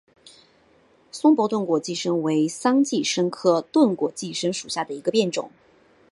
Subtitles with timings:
[1.11, 5.51] 松柏钝果寄生为桑寄生科钝果寄生属下的一个变种。